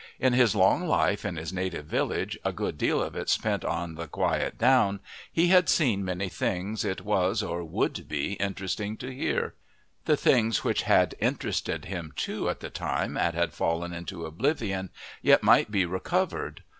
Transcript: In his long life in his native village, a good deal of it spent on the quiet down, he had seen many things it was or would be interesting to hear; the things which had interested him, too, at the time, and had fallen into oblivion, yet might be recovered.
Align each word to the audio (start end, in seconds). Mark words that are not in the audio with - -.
In 0.19 0.33
his 0.33 0.55
long 0.55 0.87
life 0.87 1.23
in 1.23 1.35
his 1.35 1.53
native 1.53 1.85
village, 1.85 2.35
a 2.43 2.51
good 2.51 2.75
deal 2.75 3.03
of 3.03 3.15
it 3.15 3.29
spent 3.29 3.63
on 3.63 3.93
the 3.93 4.07
quiet 4.07 4.57
down, 4.57 4.99
he 5.31 5.49
had 5.49 5.69
seen 5.69 6.03
many 6.03 6.27
things 6.27 6.83
it 6.83 7.01
was 7.01 7.43
or 7.43 7.63
would 7.63 8.07
be 8.09 8.33
interesting 8.33 8.97
to 8.97 9.13
hear; 9.13 9.53
the 10.05 10.17
things 10.17 10.63
which 10.63 10.81
had 10.81 11.13
interested 11.19 11.85
him, 11.85 12.13
too, 12.15 12.49
at 12.49 12.61
the 12.61 12.71
time, 12.71 13.15
and 13.15 13.35
had 13.35 13.53
fallen 13.53 13.93
into 13.93 14.25
oblivion, 14.25 14.89
yet 15.21 15.43
might 15.43 15.69
be 15.69 15.85
recovered. 15.85 16.63